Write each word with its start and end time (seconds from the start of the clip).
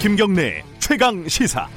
김경래 0.00 0.64
최강 0.78 1.28
시사. 1.28 1.68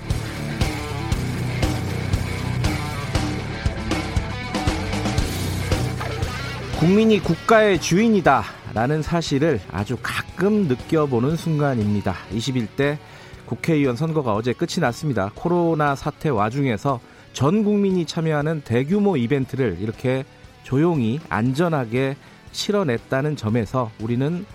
국민이 6.80 7.20
국가의 7.20 7.82
주인이다 7.82 8.44
라는 8.74 9.02
사실을 9.02 9.60
아주 9.74 9.98
가끔 10.02 10.70
느껴보는 10.70 11.36
순간입니다. 11.36 12.16
21대 12.32 12.98
국회의원 13.46 13.98
선거가 13.98 14.34
어제 14.34 14.54
끝이 14.54 14.80
났습니다. 14.80 15.30
코로나 15.36 15.94
사태 15.94 16.30
와중에서 16.30 17.02
전 17.34 17.66
국민이 17.66 18.06
참여하는 18.06 18.62
대규모 18.62 19.18
이벤트를 19.18 19.80
이렇게 19.82 20.24
조용히 20.64 21.20
안전하게 21.28 22.16
치러냈다는 22.54 23.36
점에서 23.36 23.92
우리는 24.00 24.46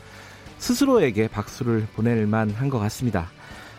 스스로에게 0.58 1.28
박수를 1.28 1.86
보낼 1.94 2.26
만한 2.26 2.68
것 2.68 2.78
같습니다. 2.78 3.30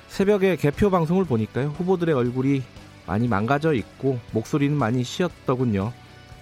새벽에 0.07 0.55
개표 0.55 0.89
방송을 0.89 1.25
보니까요. 1.25 1.69
후보들의 1.77 2.15
얼굴이 2.15 2.63
많이 3.05 3.27
망가져 3.27 3.73
있고 3.73 4.19
목소리는 4.31 4.75
많이 4.75 5.03
쉬었더군요. 5.03 5.91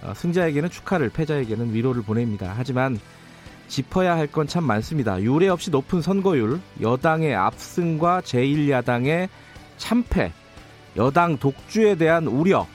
어, 0.02 0.12
승자에게는 0.14 0.70
축하를, 0.70 1.10
패자에게는 1.10 1.74
위로를 1.74 2.02
보냅니다. 2.02 2.54
하지만 2.56 2.98
짚어야 3.66 4.16
할 4.16 4.28
건 4.28 4.46
참 4.46 4.64
많습니다. 4.64 5.20
유례 5.22 5.48
없이 5.48 5.70
높은 5.70 6.00
선거율, 6.00 6.60
여당의 6.80 7.34
압승과 7.34 8.22
제1야당의 8.22 9.28
참패, 9.76 10.32
여당 10.96 11.36
독주에 11.36 11.96
대한 11.96 12.26
우려, 12.26 12.66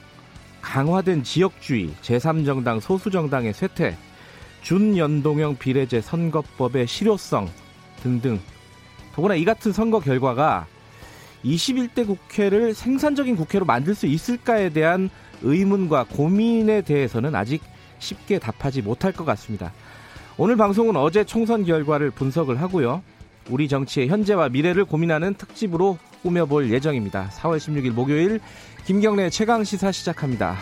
강화된 0.61 1.23
지역주의, 1.23 1.89
제3정당 2.01 2.79
소수정당의 2.79 3.53
쇠퇴, 3.53 3.97
준연동형 4.63 5.57
비례제 5.57 6.01
선거법의 6.01 6.87
실효성 6.87 7.49
등등. 8.01 8.39
더구나 9.13 9.35
이 9.35 9.45
같은 9.45 9.71
선거 9.71 9.99
결과가 9.99 10.65
21대 11.45 12.07
국회를 12.07 12.73
생산적인 12.73 13.35
국회로 13.35 13.65
만들 13.65 13.93
수 13.93 14.07
있을까에 14.07 14.69
대한 14.69 15.09
의문과 15.41 16.05
고민에 16.05 16.81
대해서는 16.81 17.35
아직 17.35 17.61
쉽게 17.99 18.39
답하지 18.39 18.81
못할 18.81 19.11
것 19.11 19.25
같습니다. 19.25 19.73
오늘 20.37 20.55
방송은 20.55 20.95
어제 20.95 21.23
총선 21.23 21.63
결과를 21.63 22.11
분석을 22.11 22.61
하고요. 22.61 23.03
우리 23.49 23.67
정치의 23.67 24.07
현재와 24.07 24.49
미래를 24.49 24.85
고민하는 24.85 25.33
특집으로 25.35 25.97
꾸며볼 26.23 26.71
예정입니다. 26.71 27.29
4월 27.33 27.57
16일 27.57 27.91
목요일 27.91 28.39
김경래 28.85 29.29
최강 29.29 29.63
시사 29.63 29.91
시작합니다. 29.91 30.57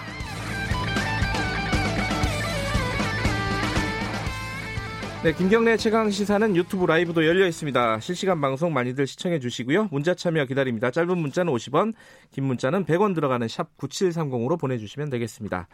네, 5.23 5.33
김경래 5.33 5.77
최강 5.77 6.09
시사는 6.09 6.55
유튜브 6.55 6.87
라이브도 6.87 7.27
열려 7.27 7.45
있습니다. 7.45 7.99
실시간 7.99 8.41
방송 8.41 8.73
많이들 8.73 9.05
시청해 9.05 9.37
주시고요. 9.39 9.89
문자 9.91 10.15
참여 10.15 10.45
기다립니다. 10.45 10.89
짧은 10.89 11.15
문자는 11.15 11.53
50원, 11.53 11.93
긴 12.31 12.45
문자는 12.45 12.85
100원 12.85 13.13
들어가는 13.13 13.47
샵 13.47 13.77
9730으로 13.77 14.59
보내주시면 14.59 15.11
되겠습니다. 15.11 15.67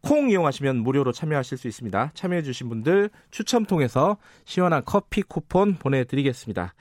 콩 0.00 0.28
이용하시면 0.28 0.78
무료로 0.78 1.12
참여하실 1.12 1.58
수 1.58 1.68
있습니다. 1.68 2.10
참여해 2.14 2.42
주신 2.42 2.68
분들 2.68 3.10
추첨 3.30 3.64
통해서 3.64 4.16
시원한 4.44 4.82
커피 4.84 5.22
쿠폰 5.22 5.76
보내드리겠습니다. 5.76 6.74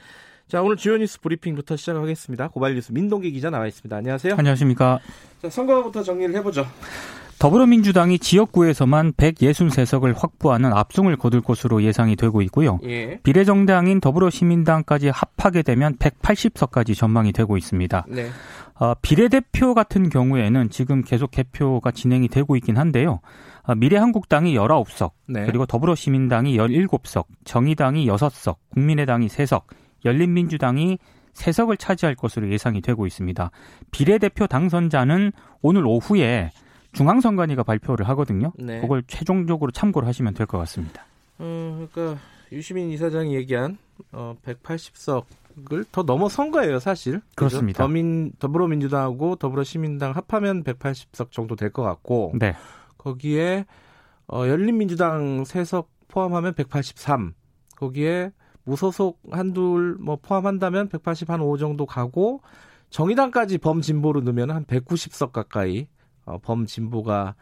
자, 0.48 0.64
오늘 0.64 0.78
주요 0.78 0.98
뉴스 0.98 1.22
브리핑부터 1.22 1.76
시작하겠습니다. 1.76 2.48
고발 2.48 2.74
뉴스 2.74 2.92
민동기 2.92 3.32
기자 3.34 3.52
나와 3.52 3.68
있습니다. 3.68 3.96
안녕하세요. 3.96 4.34
안녕하십니까. 4.36 5.00
자, 5.44 5.50
선거부터 5.52 6.02
정리를 6.02 6.34
해보죠. 6.38 6.66
더불어민주당이 7.40 8.20
지역구에서만 8.20 9.14
163석을 9.14 10.14
확보하는 10.16 10.74
압승을 10.74 11.16
거둘 11.16 11.40
것으로 11.40 11.82
예상이 11.84 12.18
되고 12.18 12.42
있고요. 12.44 12.80
예. 12.84 13.18
비례정당인 13.24 14.02
더불어시민당까지 14.02 15.10
합하게 15.10 15.62
되면 15.62 15.96
180석까지 15.96 16.98
전망이 16.98 17.32
되고 17.32 17.56
있습니다. 17.56 18.06
네. 18.10 18.30
어, 18.76 18.94
비례대표 19.02 19.74
같은 19.74 20.10
경우에는 20.10 20.70
지금 20.70 21.02
계속 21.02 21.32
개표가 21.32 21.92
진행이 21.92 22.28
되고 22.28 22.58
있긴 22.58 22.78
한데요. 22.78 23.22
어, 23.64 23.74
미래한국당이 23.74 24.56
19석, 24.56 25.12
네. 25.28 25.46
그리고 25.46 25.66
더불어시민당이 25.66 26.58
17석, 26.58 27.26
정의당이 27.46 28.06
6석, 28.06 28.58
국민의당이 28.74 29.28
3석, 29.28 29.64
열린민주당이 30.04 30.98
3석을 31.34 31.80
차지할 31.80 32.16
것으로 32.16 32.52
예상이 32.52 32.82
되고 32.82 33.08
있습니다. 33.08 33.50
비례대표 33.92 34.46
당선자는 34.48 35.32
오늘 35.62 35.86
오후에 35.86 36.52
중앙선관위가 36.94 37.64
발표를 37.64 38.08
하거든요. 38.10 38.52
네. 38.58 38.82
그걸 38.82 39.04
최종적으로 39.08 39.72
참고를 39.72 40.08
하시면 40.08 40.34
될 40.34 40.46
것 40.48 40.58
같습니다. 40.60 41.06
음, 41.40 41.88
그러니까 41.92 42.22
유시민 42.52 42.90
이사장이 42.92 43.36
얘기한 43.36 43.78
어, 44.12 44.36
180석을 44.46 45.86
더 45.92 46.04
넘어선 46.04 46.52
거예요, 46.52 46.80
사실. 46.80 47.22
그렇습니다. 47.36 47.84
더민 47.84 48.32
더불어민주당하고 48.40 49.36
더불어시민당 49.36 50.12
합하면 50.16 50.64
180석 50.64 51.32
정도 51.32 51.56
될 51.56 51.70
것 51.72 51.84
같고 51.84 52.34
네. 52.40 52.56
거기에 52.98 53.66
어, 54.28 54.48
열린민주당 54.48 55.44
3석 55.44 55.86
포함하면 56.08 56.54
183. 56.54 57.34
거기에 57.76 58.32
무소속 58.64 59.20
한둘 59.32 59.96
뭐 60.00 60.18
포함한다면 60.22 60.90
185 60.90 61.58
정도 61.58 61.86
가고 61.86 62.42
정의당까지 62.90 63.58
범진보로 63.60 64.22
넣으면 64.22 64.52
한 64.52 64.66
190석 64.66 65.32
가까이 65.32 65.88
어, 66.30 66.38
범진보가 66.40 67.36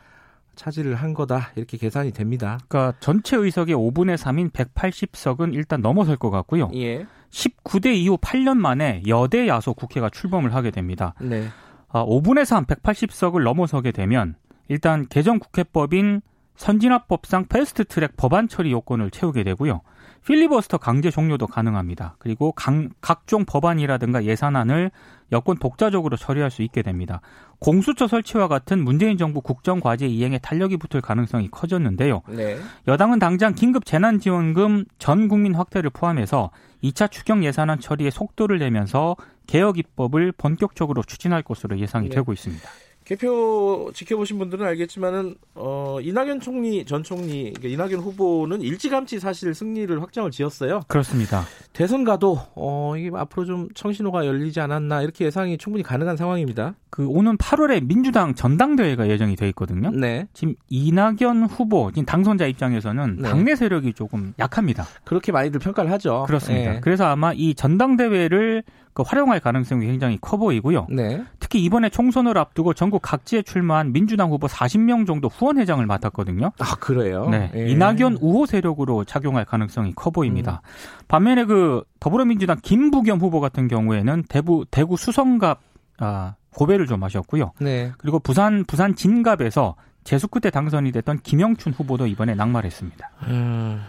차지를 0.55 0.95
한 0.95 1.13
거다 1.13 1.51
이렇게 1.55 1.77
계산이 1.77 2.11
됩니다. 2.11 2.57
그러니까 2.67 2.97
전체 2.99 3.37
의석의 3.37 3.75
5분의 3.75 4.17
3인 4.17 4.51
180석은 4.51 5.53
일단 5.53 5.81
넘어설 5.81 6.17
것 6.17 6.31
같고요. 6.31 6.69
예. 6.73 7.05
19대 7.29 7.95
이후 7.95 8.17
8년 8.17 8.57
만에 8.57 9.03
여대 9.07 9.47
야소 9.47 9.73
국회가 9.73 10.09
출범을 10.09 10.53
하게 10.55 10.71
됩니다. 10.71 11.13
네. 11.21 11.47
아, 11.89 12.03
5분의 12.03 12.45
3 12.45 12.65
180석을 12.65 13.43
넘어서게 13.43 13.91
되면 13.91 14.35
일단 14.67 15.07
개정 15.07 15.39
국회법인 15.39 16.21
선진화법상 16.57 17.45
패스트 17.47 17.85
트랙 17.85 18.18
법안 18.18 18.47
처리 18.47 18.72
요건을 18.72 19.12
채우게 19.12 19.44
되고요. 19.44 19.81
필리버스터 20.25 20.78
강제 20.78 21.09
종료도 21.09 21.47
가능합니다. 21.47 22.16
그리고 22.19 22.51
강, 22.51 22.90
각종 23.00 23.45
법안이라든가 23.45 24.25
예산안을 24.25 24.91
여권 25.31 25.57
독자적으로 25.57 26.17
처리할 26.17 26.51
수 26.51 26.63
있게 26.63 26.81
됩니다. 26.81 27.22
공수처 27.59 28.07
설치와 28.07 28.50
같은 28.50 28.84
문재인 28.84 29.17
정부 29.17 29.41
국정 29.41 29.79
과제 29.79 30.06
이행에 30.06 30.38
탄력이 30.40 30.78
붙을 30.78 31.01
가능성이 31.01 31.50
커졌는데요. 31.50 32.23
네. 32.28 32.57
여당은 32.88 33.19
당장 33.19 33.56
긴급 33.56 33.85
재난지원금 33.85 34.85
전 35.00 35.28
국민 35.29 35.56
확대를 35.56 35.91
포함해서 35.91 36.51
2차 36.84 37.09
추경 37.09 37.46
예산안 37.46 37.79
처리에 37.79 38.09
속도를 38.09 38.59
내면서 38.59 39.16
개혁 39.47 39.78
입법을 39.78 40.34
본격적으로 40.34 41.03
추진할 41.03 41.41
것으로 41.41 41.79
예상이 41.79 42.09
네. 42.09 42.16
되고 42.16 42.34
있습니다. 42.34 42.67
개표 43.07 43.90
지켜보신 43.94 44.38
분들은 44.38 44.66
알겠지만은 44.66 45.35
어, 45.56 45.97
이낙연 46.01 46.41
총리 46.41 46.84
전 46.84 47.03
총리 47.03 47.53
그러니까 47.53 47.69
이낙연 47.69 48.01
후보는 48.01 48.62
일찌감치 48.62 49.22
사실 49.22 49.53
승리를 49.53 50.01
확정을 50.01 50.29
지었어요. 50.29 50.81
그렇습니다. 50.90 51.46
대선 51.72 52.03
가도 52.03 52.38
어, 52.56 52.96
이게 52.97 53.09
앞으로 53.13 53.46
좀 53.46 53.69
청신호가 53.73 54.25
열리지 54.25 54.59
않았나 54.59 55.03
이렇게 55.03 55.23
예상이 55.23 55.57
충분히 55.57 55.84
가능한 55.84 56.17
상황입니다. 56.17 56.75
그 56.90 57.07
오는 57.07 57.38
8월에 57.38 57.88
민주당 57.88 58.35
전당대회가 58.35 59.07
예정이 59.07 59.38
돼 59.38 59.47
있거든요. 59.50 59.90
네. 59.91 60.28
지금 60.34 60.56
이낙연 60.67 61.46
후보 61.46 61.90
지금 61.91 62.06
당선자 62.06 62.46
입장에서는 62.46 63.19
네. 63.22 63.29
당내 63.29 63.56
세력이 63.56 63.94
조금 63.94 64.34
약합니다. 64.38 64.84
그렇게 65.06 65.31
많이들 65.31 65.62
평가를 65.62 65.90
하죠. 65.94 66.25
그렇습니다. 66.28 66.73
네. 66.73 66.79
그래서 66.81 67.06
아마 67.06 67.31
이 67.31 67.56
전당대회를 67.56 68.63
그 68.97 69.03
활용할 69.06 69.40
가능성이 69.40 69.85
굉장히 69.85 70.18
커 70.19 70.38
보이고요. 70.38 70.88
네. 70.90 71.24
특히 71.40 71.63
이번에 71.63 71.88
총선을 71.88 72.35
앞두고 72.35 72.74
전국 72.74 73.03
각지에 73.03 73.44
출마한 73.44 73.94
민주당 73.94 74.31
후보 74.31 74.47
40명 74.47 75.06
정도 75.06 75.28
후원회장을 75.28 75.85
맡았거든요. 75.85 76.52
아 76.58 76.76
그래요. 76.79 77.29
네. 77.29 77.52
예. 77.53 77.67
이낙연 77.67 78.17
우호 78.22 78.47
세력으로 78.47 79.03
작용할 79.03 79.46
가능성이 79.46 79.94
커 79.94 80.09
음. 80.09 80.14
보입니다. 80.14 80.64
반면에 81.08 81.46
그 81.46 81.84
더불어민주당 81.99 82.58
김부겸 82.59 83.20
후보 83.20 83.40
같은 83.40 83.67
경우에는 83.67 84.23
대구 84.29 84.66
대구 84.72 84.97
수성갑 84.97 85.59
아, 86.00 86.34
고배를 86.55 86.88
좀 86.88 87.03
하셨고요. 87.03 87.52
네. 87.59 87.91
그리고 88.00 88.17
부산 88.17 88.66
부산 88.66 88.96
진갑에서 88.96 89.76
재수 90.05 90.28
끝에 90.28 90.50
당선이 90.50 90.91
됐던 90.91 91.20
김영춘 91.20 91.73
후보도 91.73 92.08
이번에 92.08 92.34
낙마했습니다. 92.34 93.11
음, 93.28 93.79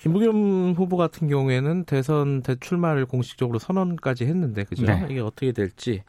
김부겸 0.00 0.72
후보 0.76 0.96
같은 0.96 1.28
경우에는 1.28 1.84
대선 1.84 2.42
대출마를 2.42 3.04
공식적으로 3.04 3.58
선언까지 3.58 4.24
했는데 4.24 4.64
그죠? 4.64 4.86
네. 4.86 5.06
이게 5.10 5.20
어떻게 5.20 5.52
될지 5.52 6.02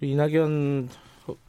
이낙연 0.00 0.88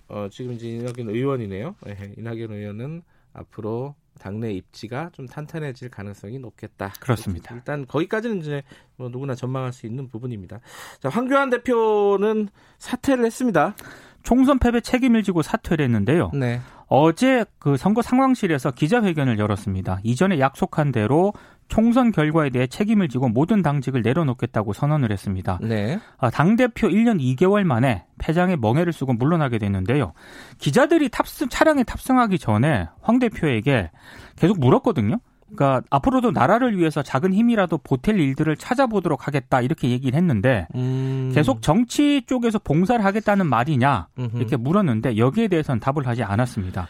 어, 0.07 0.27
지금 0.31 0.53
이제 0.53 0.67
이낙연 0.69 1.09
의원이네요. 1.09 1.75
예, 1.87 2.13
이낙연 2.17 2.51
의원은 2.51 3.03
앞으로 3.33 3.95
당내 4.19 4.51
입지가 4.53 5.11
좀 5.13 5.27
탄탄해질 5.27 5.89
가능성이 5.89 6.39
높겠다. 6.39 6.93
그렇습니다. 6.99 7.53
일단 7.53 7.85
거기까지는 7.85 8.39
이제 8.39 8.63
뭐 8.95 9.09
누구나 9.09 9.35
전망할 9.35 9.73
수 9.73 9.85
있는 9.85 10.07
부분입니다. 10.07 10.61
자, 11.01 11.09
황교안 11.09 11.49
대표는 11.49 12.47
사퇴를 12.77 13.25
했습니다. 13.25 13.75
총선 14.23 14.57
패배 14.57 14.81
책임을 14.81 15.21
지고 15.21 15.41
사퇴를 15.41 15.85
했는데요. 15.85 16.31
네. 16.33 16.61
어제 16.87 17.45
그 17.59 17.77
선거 17.77 18.01
상황실에서 18.01 18.71
기자회견을 18.71 19.37
열었습니다. 19.37 19.99
이전에 20.03 20.39
약속한 20.39 20.91
대로 20.91 21.33
총선 21.67 22.11
결과에 22.11 22.49
대해 22.49 22.67
책임을 22.67 23.09
지고 23.09 23.27
모든 23.27 23.61
당직을 23.61 24.01
내려놓겠다고 24.01 24.73
선언을 24.73 25.11
했습니다. 25.11 25.59
네. 25.61 25.99
아, 26.17 26.29
당대표 26.29 26.87
1년 26.87 27.19
2개월 27.19 27.63
만에 27.63 28.05
패장에 28.17 28.55
멍해를 28.55 28.93
쓰고 28.93 29.13
물러나게 29.13 29.57
됐는데요. 29.57 30.13
기자들이 30.59 31.09
탑승, 31.09 31.49
차량에 31.49 31.83
탑승하기 31.83 32.39
전에 32.39 32.87
황 33.01 33.19
대표에게 33.19 33.91
계속 34.35 34.59
물었거든요. 34.59 35.17
그러니까 35.53 35.81
앞으로도 35.89 36.31
나라를 36.31 36.77
위해서 36.77 37.03
작은 37.03 37.33
힘이라도 37.33 37.77
보탤 37.77 38.19
일들을 38.19 38.55
찾아보도록 38.57 39.27
하겠다 39.27 39.61
이렇게 39.61 39.89
얘기를 39.89 40.17
했는데 40.17 40.67
음. 40.75 41.31
계속 41.33 41.61
정치 41.61 42.23
쪽에서 42.25 42.59
봉사를 42.59 43.03
하겠다는 43.03 43.47
말이냐. 43.47 44.07
이렇게 44.37 44.57
물었는데 44.57 45.17
여기에 45.17 45.47
대해서는 45.47 45.79
답을 45.79 46.07
하지 46.07 46.23
않았습니다. 46.23 46.87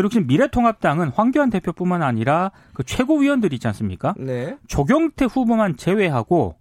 그리고 0.00 0.08
지금 0.08 0.26
미래통합당은 0.28 1.10
황교안 1.10 1.50
대표뿐만 1.50 2.02
아니라 2.02 2.52
그 2.72 2.82
최고위원들 2.82 3.52
있지 3.52 3.66
않습니까? 3.66 4.14
네. 4.16 4.56
조경태 4.66 5.26
후보만 5.26 5.76
제외하고 5.76 6.56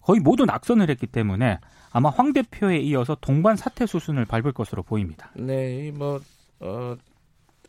거의 0.00 0.20
모두 0.20 0.44
낙선을 0.44 0.88
했기 0.90 1.08
때문에 1.08 1.58
아마 1.90 2.10
황 2.10 2.32
대표에 2.32 2.78
이어서 2.78 3.16
동반 3.20 3.56
사퇴 3.56 3.86
수순을 3.86 4.26
밟을 4.26 4.52
것으로 4.52 4.84
보입니다. 4.84 5.32
네, 5.34 5.90
뭐 5.90 6.20
어, 6.60 6.94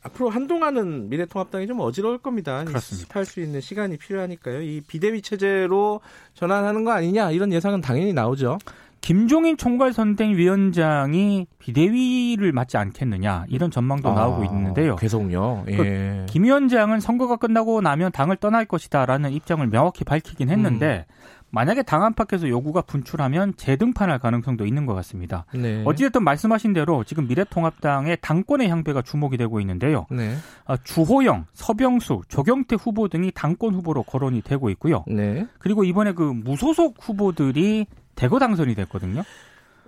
앞으로 0.04 0.30
한동안은 0.30 1.10
미래통합당이 1.10 1.66
좀 1.66 1.80
어지러울 1.80 2.20
겁니다. 2.20 2.64
수습할 2.64 3.26
수 3.26 3.42
있는 3.42 3.62
시간이 3.62 3.98
필요하니까요. 3.98 4.62
이 4.62 4.82
비대위 4.82 5.24
체제로 5.24 6.02
전환하는 6.36 6.84
거 6.84 6.92
아니냐 6.92 7.32
이런 7.32 7.52
예상은 7.52 7.82
당연히 7.82 8.14
나오죠. 8.14 8.60
김종인 9.06 9.56
총괄선대위원장이 9.56 11.46
비대위를 11.60 12.52
맡지 12.54 12.76
않겠느냐 12.78 13.46
이런 13.50 13.70
전망도 13.70 14.12
나오고 14.12 14.46
있는데요. 14.46 14.94
아, 14.94 14.96
계속요. 14.96 15.64
예. 15.70 16.26
김 16.28 16.44
위원장은 16.44 17.00
선거가 17.02 17.36
끝나고 17.36 17.82
나면 17.82 18.12
당을 18.12 18.38
떠날 18.38 18.66
것이다라는 18.66 19.32
입장을 19.32 19.66
명확히 19.68 20.04
밝히긴 20.06 20.50
했는데 20.50 21.06
음. 21.08 21.14
만약에 21.52 21.84
당 21.84 22.04
안팎에서 22.04 22.50
요구가 22.50 22.82
분출하면 22.82 23.54
재등판할 23.58 24.18
가능성도 24.18 24.66
있는 24.66 24.88
것 24.88 24.96
같습니다. 24.96 25.46
네. 25.54 25.84
어찌됐든 25.86 26.24
말씀하신 26.24 26.74
대로 26.74 27.04
지금 27.04 27.28
미래통합당의 27.28 28.18
당권의 28.22 28.70
향배가 28.70 29.04
주목이 29.04 29.38
되고 29.38 29.60
있는데요. 29.60 30.08
네. 30.10 30.36
아, 30.66 30.78
주호영, 30.84 31.46
서병수, 31.54 32.24
조경태 32.28 32.76
후보 32.80 33.08
등이 33.08 33.32
당권 33.36 33.76
후보로 33.76 34.02
거론이 34.02 34.42
되고 34.42 34.72
있고요. 34.72 35.06
네. 35.08 35.46
그리고 35.60 35.84
이번에 35.84 36.14
그 36.14 36.24
무소속 36.24 36.96
후보들이 37.00 37.86
대거 38.16 38.40
당선이 38.40 38.76
됐거든요. 38.76 39.24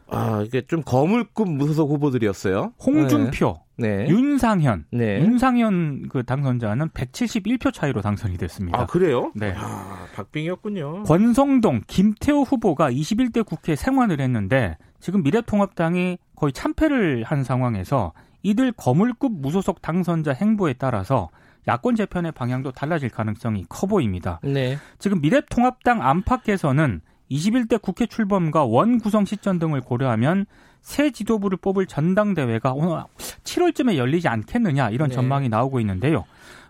아 0.09 0.41
이게 0.45 0.61
좀 0.65 0.81
거물급 0.83 1.49
무소속 1.49 1.89
후보들이었어요. 1.91 2.73
홍준표, 2.79 3.59
네. 3.77 4.07
윤상현, 4.07 4.85
네. 4.91 5.19
윤상현 5.19 6.07
그 6.09 6.23
당선자는 6.23 6.89
171표 6.89 7.73
차이로 7.73 8.01
당선이 8.01 8.37
됐습니다. 8.37 8.79
아 8.79 8.85
그래요? 8.85 9.31
네. 9.35 9.53
아 9.57 10.05
박빙이었군요. 10.15 11.03
권성동, 11.03 11.81
김태호 11.87 12.43
후보가 12.43 12.89
21대 12.91 13.45
국회에 13.45 13.75
생환을 13.75 14.21
했는데 14.21 14.77
지금 14.99 15.23
미래통합당이 15.23 16.17
거의 16.35 16.53
참패를 16.53 17.23
한 17.23 17.43
상황에서 17.43 18.13
이들 18.43 18.71
거물급 18.71 19.33
무소속 19.33 19.81
당선자 19.81 20.31
행보에 20.31 20.73
따라서 20.73 21.29
야권 21.67 21.95
재편의 21.95 22.31
방향도 22.31 22.71
달라질 22.71 23.09
가능성이 23.09 23.65
커 23.67 23.87
보입니다. 23.87 24.39
네. 24.41 24.77
지금 24.99 25.19
미래통합당 25.19 26.01
안팎에서는 26.01 27.01
21대 27.31 27.81
국회 27.81 28.05
출범과 28.05 28.65
원 28.65 28.99
구성 28.99 29.25
시점 29.25 29.59
등을 29.59 29.81
고려하면 29.81 30.45
새 30.81 31.11
지도부를 31.11 31.57
뽑을 31.57 31.85
전당대회가 31.85 32.73
오늘 32.73 33.03
7월쯤에 33.43 33.97
열리지 33.97 34.27
않겠느냐 34.27 34.89
이런 34.91 35.09
네. 35.09 35.15
전망이 35.15 35.49
나오고 35.49 35.79
있는데요. 35.81 36.25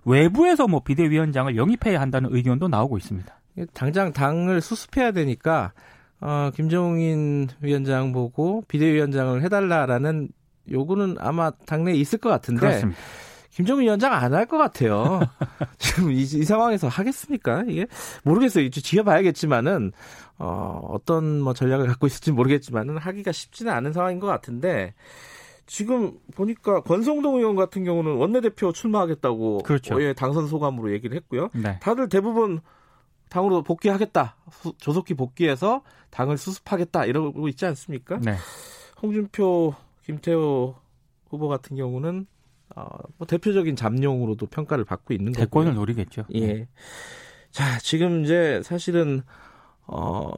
외부에서 0.05 0.67
뭐 0.67 0.79
비대위원장을 0.79 1.55
영입해야 1.55 1.99
한다는 1.99 2.33
의견도 2.33 2.67
나오고 2.67 2.97
있습니다. 2.97 3.31
당장 3.73 4.13
당을 4.13 4.61
수습해야 4.61 5.11
되니까 5.11 5.73
어, 6.19 6.49
김종인 6.55 7.47
위원장 7.61 8.11
보고 8.11 8.63
비대위원장을 8.67 9.43
해달라라는 9.43 10.29
요구는 10.71 11.17
아마 11.19 11.51
당내에 11.51 11.95
있을 11.95 12.19
것 12.19 12.29
같은데 12.29 12.59
그렇습니다. 12.59 12.99
김종인 13.57 13.85
위원장 13.85 14.13
안 14.13 14.33
할 14.35 14.45
것 14.45 14.57
같아요. 14.59 15.19
지금 15.79 16.11
이, 16.11 16.21
이 16.21 16.43
상황에서 16.43 16.87
하겠습니까? 16.87 17.63
이게 17.67 17.87
모르겠어요. 18.23 18.63
이제 18.63 18.81
지어봐야겠지만은 18.81 19.93
어, 20.37 20.79
어떤 20.91 21.41
뭐 21.41 21.53
전략을 21.55 21.87
갖고 21.87 22.05
있을지 22.05 22.31
모르겠지만은 22.31 22.97
하기가 22.99 23.31
쉽지는 23.31 23.73
않은 23.73 23.93
상황인 23.93 24.19
것 24.19 24.27
같은데 24.27 24.93
지금 25.65 26.13
보니까 26.35 26.81
권성동 26.81 27.37
의원 27.37 27.55
같은 27.55 27.83
경우는 27.83 28.17
원내대표 28.17 28.71
출마하겠다고 28.73 29.63
그렇죠. 29.63 29.99
예, 30.03 30.13
당선 30.13 30.45
소감으로 30.47 30.91
얘기를 30.93 31.17
했고요. 31.17 31.49
네. 31.53 31.79
다들 31.81 32.09
대부분 32.09 32.59
당으로 33.29 33.63
복귀하겠다. 33.63 34.35
수- 34.51 34.73
조속히 34.77 35.15
복귀해서 35.15 35.81
당을 36.11 36.37
수습하겠다 36.37 37.05
이러고 37.05 37.47
있지 37.47 37.65
않습니까? 37.65 38.19
네. 38.19 38.35
홍준표, 39.01 39.73
김태호 40.05 40.75
후보 41.31 41.47
같은 41.47 41.75
경우는 41.75 42.27
어, 42.77 42.85
뭐 43.17 43.25
대표적인 43.25 43.75
잠룡으로도 43.75 44.45
평가를 44.45 44.85
받고 44.85 45.13
있는 45.13 45.31
거고요. 45.31 45.45
대권을 45.45 45.73
노리겠죠. 45.73 46.25
예. 46.35 46.67
자, 47.49 47.79
지금 47.79 48.23
이제 48.23 48.61
사실은 48.63 49.23
어 49.87 50.31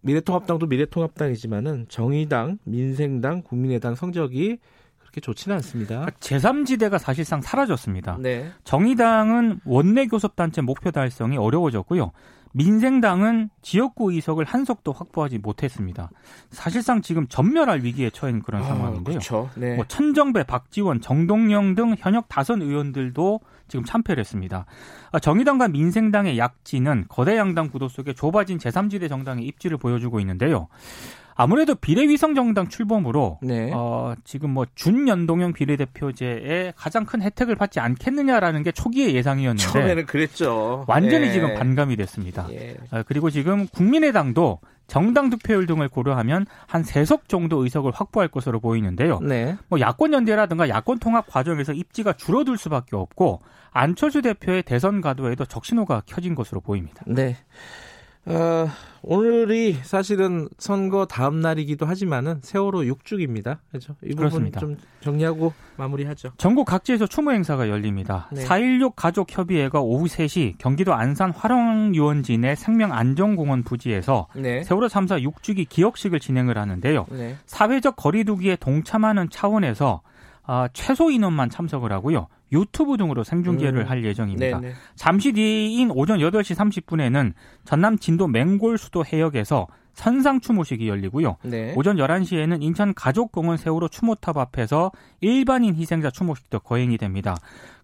미래통합당도 0.00 0.66
미래통합당이지만은 0.66 1.86
정의당, 1.90 2.58
민생당, 2.64 3.42
국민의당 3.42 3.94
성적이 3.94 4.58
그렇게 4.98 5.20
좋지는 5.20 5.56
않습니다. 5.56 6.06
제3지대가 6.18 6.98
사실상 6.98 7.42
사라졌습니다. 7.42 8.16
네. 8.20 8.50
정의당은 8.64 9.60
원내 9.66 10.06
교섭단체 10.06 10.62
목표 10.62 10.90
달성이 10.90 11.36
어려워졌고요. 11.36 12.12
민생당은 12.52 13.50
지역구 13.62 14.12
의석을 14.12 14.44
한 14.44 14.64
석도 14.64 14.92
확보하지 14.92 15.38
못했습니다. 15.38 16.10
사실상 16.50 17.02
지금 17.02 17.26
전멸할 17.28 17.82
위기에 17.82 18.10
처한 18.10 18.42
그런 18.42 18.62
상황인데요. 18.62 19.18
그렇죠. 19.18 19.50
네. 19.54 19.76
뭐 19.76 19.84
천정배, 19.86 20.44
박지원, 20.44 21.00
정동영 21.00 21.74
등 21.74 21.94
현역 21.98 22.28
다선 22.28 22.62
의원들도 22.62 23.40
지금 23.68 23.84
참패를 23.84 24.20
했습니다. 24.20 24.66
아, 25.12 25.18
정의당과 25.18 25.68
민생당의 25.68 26.36
약진은 26.36 27.06
거대 27.08 27.36
양당 27.36 27.70
구도 27.70 27.88
속에 27.88 28.12
좁아진 28.12 28.58
제3지대 28.58 29.08
정당의 29.08 29.46
입지를 29.46 29.78
보여주고 29.78 30.20
있는데요. 30.20 30.68
아무래도 31.34 31.74
비례위성 31.74 32.34
정당 32.34 32.68
출범으로 32.68 33.38
네. 33.42 33.70
어, 33.74 34.14
지금 34.24 34.50
뭐 34.50 34.66
준연동형 34.74 35.52
비례대표제에 35.54 36.72
가장 36.76 37.04
큰 37.04 37.22
혜택을 37.22 37.56
받지 37.56 37.80
않겠느냐라는 37.80 38.62
게 38.62 38.72
초기의 38.72 39.14
예상이었는데 39.14 39.62
처음에는 39.62 40.06
그랬죠. 40.06 40.84
완전히 40.88 41.26
네. 41.26 41.32
지금 41.32 41.54
반감이 41.54 41.96
됐습니다. 41.96 42.46
예. 42.50 42.76
어, 42.90 43.02
그리고 43.06 43.30
지금 43.30 43.66
국민의당도 43.68 44.60
정당 44.88 45.30
득표율 45.30 45.66
등을 45.66 45.88
고려하면 45.88 46.44
한 46.66 46.82
세 46.84 47.04
석 47.04 47.28
정도 47.28 47.62
의석을 47.64 47.92
확보할 47.94 48.28
것으로 48.28 48.60
보이는데요. 48.60 49.20
네. 49.20 49.56
뭐 49.68 49.80
야권 49.80 50.12
연대라든가 50.12 50.68
야권 50.68 50.98
통합 50.98 51.26
과정에서 51.28 51.72
입지가 51.72 52.14
줄어들 52.14 52.58
수밖에 52.58 52.96
없고 52.96 53.40
안철수 53.70 54.20
대표의 54.20 54.64
대선 54.64 55.00
가도에도 55.00 55.46
적신호가 55.46 56.02
켜진 56.04 56.34
것으로 56.34 56.60
보입니다. 56.60 57.02
네. 57.06 57.36
어, 58.24 58.68
오늘이 59.02 59.74
사실은 59.82 60.48
선거 60.56 61.06
다음 61.06 61.40
날이기도 61.40 61.86
하지만은 61.86 62.38
세월호 62.42 62.82
6주기입니다. 62.82 63.58
그렇죠? 63.70 63.96
이 64.02 64.10
부분 64.10 64.16
그렇습니다. 64.16 64.60
좀 64.60 64.76
정리하고 65.00 65.52
마무리하죠. 65.76 66.30
전국 66.36 66.66
각지에서 66.66 67.08
추모 67.08 67.32
행사가 67.32 67.68
열립니다. 67.68 68.28
네. 68.30 68.44
4.16 68.44 68.92
가족 68.94 69.36
협의회가 69.36 69.80
오후 69.80 70.06
3시 70.06 70.54
경기도 70.58 70.94
안산 70.94 71.32
화령유원진의 71.32 72.54
생명 72.54 72.92
안전공원 72.92 73.64
부지에서 73.64 74.28
네. 74.36 74.62
세월호 74.62 74.88
참사 74.88 75.18
6주기 75.18 75.68
기억식을 75.68 76.20
진행을 76.20 76.56
하는데요. 76.56 77.06
네. 77.10 77.36
사회적 77.46 77.96
거리두기에 77.96 78.56
동참하는 78.56 79.30
차원에서 79.30 80.02
아, 80.44 80.68
최소 80.72 81.10
인원만 81.10 81.50
참석을 81.50 81.92
하고요. 81.92 82.26
유튜브 82.50 82.96
등으로 82.96 83.24
생중계를 83.24 83.82
음. 83.82 83.88
할 83.88 84.04
예정입니다. 84.04 84.60
네. 84.60 84.68
네. 84.68 84.74
잠시 84.94 85.32
뒤인 85.32 85.90
오전 85.90 86.18
8시 86.18 86.54
30분에는 86.56 87.32
전남 87.64 87.98
진도 87.98 88.26
맹골 88.26 88.78
수도 88.78 89.04
해역에서 89.04 89.68
선상 89.94 90.40
추모식이 90.40 90.88
열리고요. 90.88 91.36
네. 91.44 91.74
오전 91.76 91.96
11시에는 91.96 92.62
인천 92.62 92.94
가족공원 92.94 93.56
세월호 93.56 93.88
추모탑 93.88 94.36
앞에서 94.38 94.90
일반인 95.20 95.74
희생자 95.74 96.10
추모식도 96.10 96.60
거행이 96.60 96.96
됩니다. 96.98 97.36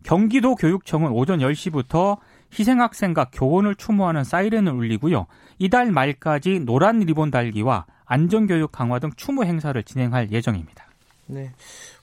경기도 0.05 0.55
교육청은 0.55 1.11
오전 1.11 1.41
10시부터 1.41 2.19
희생학생과 2.59 3.27
교원을 3.33 3.75
추모하는 3.75 4.25
사이렌을 4.25 4.73
울리고요. 4.73 5.27
이달 5.59 5.93
말까지 5.93 6.61
노란 6.61 7.01
리본 7.01 7.31
달기와 7.31 7.85
안전교육 8.07 8.73
강화 8.73 8.99
등 8.99 9.11
추모 9.17 9.45
행사를 9.45 9.81
진행할 9.83 10.31
예정입니다. 10.33 10.88
네. 11.29 11.53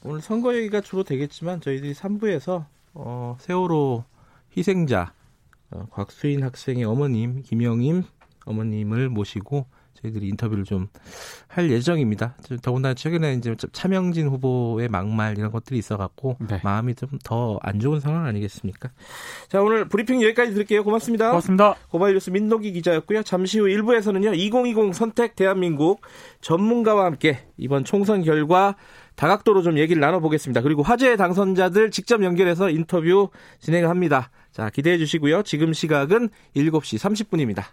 오늘 0.04 0.22
선거 0.22 0.56
얘기가 0.56 0.82
주로 0.82 1.04
되겠지만 1.04 1.60
저희들이 1.62 1.94
3부에서 1.94 2.66
어, 2.94 3.38
세월호 3.40 4.04
희생자 4.56 5.14
어, 5.72 5.88
곽수인 5.92 6.44
학생의 6.44 6.86
어머님 6.86 7.42
김영임 7.44 8.04
어머님을 8.46 9.10
모시고 9.10 9.66
저희들이 10.02 10.28
인터뷰를 10.30 10.64
좀 10.66 10.88
할 11.48 11.72
예정입니다. 11.72 12.36
더군다나 12.62 12.94
최근에 12.94 13.36
이제 13.36 13.56
차명진 13.72 14.28
후보의 14.28 14.90
막말 14.90 15.38
이런 15.38 15.52
것들이 15.52 15.80
있어갖고 15.80 16.36
네. 16.50 16.60
마음이 16.64 16.94
좀 16.96 17.18
더 17.24 17.58
안 17.64 17.80
좋은 17.80 18.02
상황 18.02 18.26
아니겠습니까? 18.26 18.90
자 19.48 19.62
오늘 19.62 19.88
브리핑 19.88 20.22
여기까지 20.22 20.54
드릴게요. 20.54 20.84
고맙습니다. 20.84 21.30
고맙습니다. 21.30 21.76
고발뉴스 21.90 22.30
민노기 22.32 22.74
기자였고요. 22.74 23.24
잠시 23.24 23.60
후 23.60 23.66
1부에서는요 23.68 24.38
2020 24.38 24.94
선택 24.94 25.38
대한민국 25.38 26.02
전문가와 26.42 27.06
함께 27.06 27.40
이번 27.58 27.86
총선 27.86 28.22
결과 28.22 28.76
다각도로 29.16 29.62
좀 29.62 29.78
얘기를 29.78 30.00
나눠보겠습니다. 30.00 30.62
그리고 30.62 30.84
화제 30.84 31.16
당선자들 31.16 31.92
직접 31.92 32.24
연결해서 32.24 32.70
인터뷰 32.70 33.30
진행을 33.60 33.90
합니다. 33.90 34.30
자, 34.52 34.70
기대해 34.70 34.98
주시고요. 34.98 35.44
지금 35.44 35.74
시각은 35.74 36.30
7시 36.56 37.00
30분입니다. 37.00 37.66